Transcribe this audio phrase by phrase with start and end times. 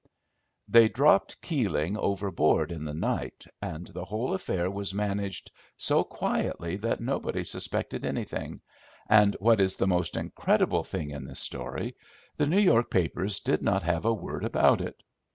[0.67, 6.75] They dropped Keeling overboard in the night, and the whole affair was managed so quietly
[6.77, 8.61] that nobody suspected anything,
[9.07, 11.95] and, what is the most incredible thing in this story,
[12.35, 15.03] the New York papers did not have a word about it.